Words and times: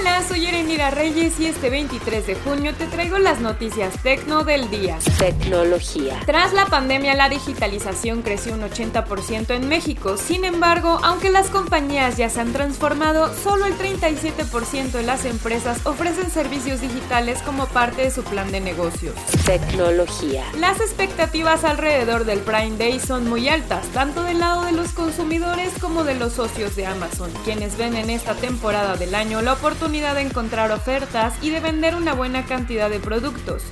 Hola, 0.00 0.22
soy 0.22 0.46
Erenira 0.46 0.90
Reyes 0.90 1.40
y 1.40 1.46
este 1.46 1.70
23 1.70 2.26
de 2.26 2.34
junio 2.36 2.72
te 2.74 2.86
traigo 2.86 3.18
las 3.18 3.40
noticias 3.40 4.00
tecno 4.02 4.44
del 4.44 4.70
día. 4.70 4.98
Tecnología. 5.18 6.20
Tras 6.24 6.52
la 6.52 6.66
pandemia, 6.66 7.14
la 7.14 7.28
digitalización 7.28 8.22
creció 8.22 8.54
un 8.54 8.60
80% 8.60 9.50
en 9.50 9.68
México. 9.68 10.16
Sin 10.16 10.44
embargo, 10.44 11.00
aunque 11.02 11.30
las 11.30 11.48
compañías 11.48 12.16
ya 12.16 12.30
se 12.30 12.40
han 12.40 12.52
transformado, 12.52 13.34
solo 13.34 13.66
el 13.66 13.76
37% 13.76 14.92
de 14.92 15.02
las 15.02 15.24
empresas 15.24 15.84
ofrecen 15.84 16.30
servicios 16.30 16.80
digitales 16.80 17.42
como 17.42 17.66
parte 17.66 18.02
de 18.02 18.10
su 18.12 18.22
plan 18.22 18.52
de 18.52 18.60
negocios. 18.60 19.14
Tecnología. 19.46 20.44
Las 20.58 20.80
expectativas 20.80 21.64
alrededor 21.64 22.24
del 22.24 22.40
Prime 22.40 22.76
Day 22.76 23.00
son 23.00 23.28
muy 23.28 23.48
altas, 23.48 23.86
tanto 23.88 24.22
del 24.22 24.38
lado 24.38 24.64
de 24.64 24.72
los 24.72 24.92
consumidores 24.92 25.72
como 25.80 26.04
de 26.04 26.14
los 26.14 26.34
socios 26.34 26.76
de 26.76 26.86
Amazon, 26.86 27.32
quienes 27.44 27.76
ven 27.76 27.96
en 27.96 28.10
esta 28.10 28.34
temporada 28.34 28.96
del 28.96 29.14
año 29.16 29.42
la 29.42 29.54
oportunidad 29.54 29.87
de 29.88 30.20
encontrar 30.20 30.70
ofertas 30.70 31.32
y 31.40 31.48
de 31.48 31.60
vender 31.60 31.94
una 31.94 32.12
buena 32.12 32.44
cantidad 32.44 32.90
de 32.90 33.00
productos. 33.00 33.62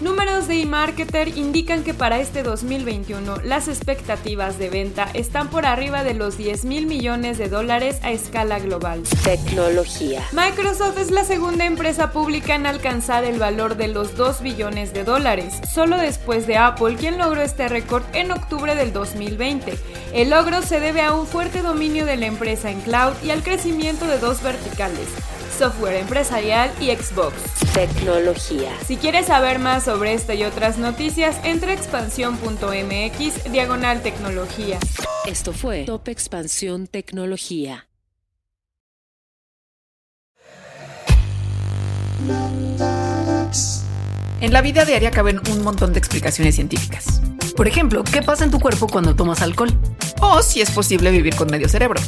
Números 0.00 0.46
de 0.46 0.60
eMarketer 0.60 1.36
indican 1.36 1.82
que 1.82 1.92
para 1.92 2.20
este 2.20 2.42
2021 2.44 3.38
las 3.42 3.66
expectativas 3.66 4.58
de 4.58 4.70
venta 4.70 5.08
están 5.14 5.48
por 5.48 5.66
arriba 5.66 6.04
de 6.04 6.14
los 6.14 6.36
10 6.36 6.66
mil 6.66 6.86
millones 6.86 7.36
de 7.36 7.48
dólares 7.48 7.98
a 8.02 8.12
escala 8.12 8.60
global. 8.60 9.02
Tecnología. 9.24 10.22
Microsoft 10.32 10.98
es 10.98 11.10
la 11.10 11.24
segunda 11.24 11.64
empresa 11.64 12.12
pública 12.12 12.54
en 12.54 12.66
alcanzar 12.66 13.24
el 13.24 13.38
valor 13.40 13.76
de 13.76 13.88
los 13.88 14.16
2 14.16 14.42
billones 14.42 14.92
de 14.92 15.02
dólares, 15.02 15.54
solo 15.74 15.96
después 15.96 16.46
de 16.46 16.58
Apple, 16.58 16.94
quien 16.96 17.18
logró 17.18 17.42
este 17.42 17.66
récord 17.68 18.04
en 18.12 18.30
octubre 18.30 18.76
del 18.76 18.92
2020. 18.92 19.74
El 20.12 20.30
logro 20.30 20.62
se 20.62 20.78
debe 20.78 21.00
a 21.00 21.12
un 21.12 21.26
fuerte 21.26 21.62
dominio 21.62 22.06
de 22.06 22.18
la 22.18 22.26
empresa 22.26 22.70
en 22.70 22.80
cloud 22.82 23.14
y 23.24 23.30
al 23.30 23.42
crecimiento 23.42 24.06
de 24.06 24.18
dos 24.18 24.42
verticales 24.42 25.08
software 25.56 25.96
empresarial 25.96 26.70
y 26.80 26.94
Xbox. 26.94 27.34
Tecnología. 27.72 28.70
Si 28.86 28.96
quieres 28.96 29.26
saber 29.26 29.58
más 29.58 29.84
sobre 29.84 30.14
esta 30.14 30.34
y 30.34 30.44
otras 30.44 30.78
noticias, 30.78 31.36
entra 31.44 31.70
a 31.70 31.74
expansión.mx 31.74 33.50
diagonal 33.50 34.02
tecnología. 34.02 34.78
Esto 35.26 35.52
fue 35.52 35.84
Top 35.84 36.08
Expansión 36.08 36.86
Tecnología. 36.86 37.88
En 44.40 44.52
la 44.52 44.60
vida 44.60 44.84
diaria 44.84 45.10
caben 45.10 45.40
un 45.50 45.62
montón 45.62 45.92
de 45.92 45.98
explicaciones 45.98 46.54
científicas. 46.54 47.20
Por 47.56 47.66
ejemplo, 47.66 48.04
¿qué 48.04 48.22
pasa 48.22 48.44
en 48.44 48.50
tu 48.50 48.60
cuerpo 48.60 48.86
cuando 48.86 49.16
tomas 49.16 49.40
alcohol? 49.40 49.70
O 50.20 50.42
si 50.42 50.60
es 50.60 50.70
posible 50.70 51.10
vivir 51.10 51.34
con 51.34 51.50
medio 51.50 51.68
cerebro. 51.68 52.00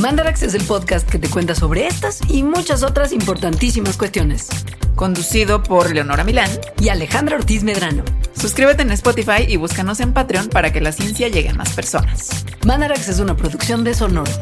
Mandarax 0.00 0.42
es 0.42 0.54
el 0.54 0.64
podcast 0.64 1.06
que 1.06 1.18
te 1.18 1.28
cuenta 1.28 1.54
sobre 1.54 1.86
estas 1.86 2.20
y 2.30 2.42
muchas 2.42 2.82
otras 2.82 3.12
importantísimas 3.12 3.98
cuestiones. 3.98 4.48
Conducido 4.94 5.62
por 5.62 5.94
Leonora 5.94 6.24
Milán 6.24 6.50
y 6.80 6.88
Alejandra 6.88 7.36
Ortiz 7.36 7.62
Medrano. 7.62 8.02
Suscríbete 8.34 8.80
en 8.80 8.92
Spotify 8.92 9.44
y 9.46 9.56
búscanos 9.56 10.00
en 10.00 10.14
Patreon 10.14 10.48
para 10.48 10.72
que 10.72 10.80
la 10.80 10.92
ciencia 10.92 11.28
llegue 11.28 11.50
a 11.50 11.54
más 11.54 11.74
personas. 11.74 12.46
Mandarax 12.64 13.10
es 13.10 13.20
una 13.20 13.36
producción 13.36 13.84
de 13.84 13.92
Sonoro. 13.92 14.32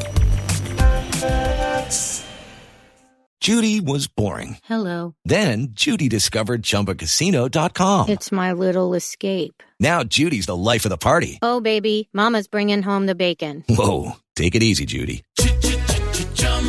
Judy 3.40 3.80
was 3.80 4.06
boring. 4.08 4.58
Hello. 4.68 5.14
Then 5.24 5.68
Judy 5.72 6.08
discovered 6.08 6.62
ChumbaCasino.com. 6.62 8.08
It's 8.08 8.30
my 8.30 8.52
little 8.52 8.94
escape. 8.94 9.62
Now 9.80 10.04
Judy's 10.04 10.46
the 10.46 10.56
life 10.56 10.84
of 10.84 10.90
the 10.90 10.98
party. 10.98 11.38
Oh, 11.42 11.60
baby, 11.60 12.08
Mama's 12.12 12.46
bringing 12.46 12.82
home 12.82 13.06
the 13.06 13.14
bacon. 13.14 13.64
Whoa, 13.68 14.16
take 14.36 14.54
it 14.54 14.62
easy, 14.62 14.84
Judy. 14.84 15.24